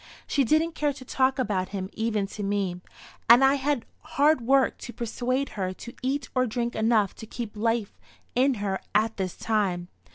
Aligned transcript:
She 0.25 0.43
didn't 0.43 0.73
care 0.73 0.93
to 0.93 1.05
talk 1.05 1.37
about 1.37 1.69
him 1.69 1.87
even 1.93 2.25
to 2.33 2.41
me, 2.41 2.81
and 3.29 3.43
I 3.45 3.53
had 3.53 3.85
hard 4.17 4.41
work 4.41 4.79
to 4.79 4.91
persuade 4.91 5.49
her 5.49 5.73
to 5.73 5.93
eat 6.01 6.27
or 6.33 6.47
drink 6.47 6.75
enough 6.75 7.13
to 7.17 7.27
keep 7.27 7.55
life 7.55 7.99
in 8.33 8.55
her 8.55 8.79
at 8.95 9.17
this 9.17 9.35
time. 9.35 9.89